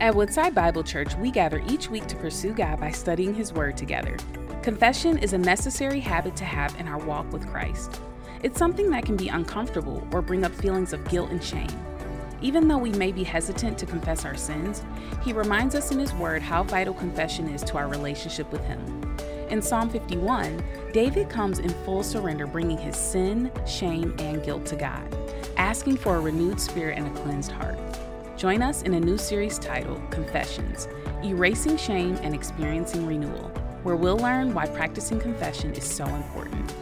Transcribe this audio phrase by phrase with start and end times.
[0.00, 3.76] At Woodside Bible Church, we gather each week to pursue God by studying His Word
[3.76, 4.16] together.
[4.62, 8.00] Confession is a necessary habit to have in our walk with Christ.
[8.42, 11.68] It's something that can be uncomfortable or bring up feelings of guilt and shame.
[12.40, 14.82] Even though we may be hesitant to confess our sins,
[15.22, 18.80] He reminds us in His Word how vital confession is to our relationship with Him.
[19.50, 24.76] In Psalm 51, David comes in full surrender, bringing his sin, shame, and guilt to
[24.76, 25.14] God,
[25.58, 27.78] asking for a renewed spirit and a cleansed heart.
[28.40, 30.88] Join us in a new series titled Confessions
[31.22, 33.50] Erasing Shame and Experiencing Renewal,
[33.82, 36.74] where we'll learn why practicing confession is so important.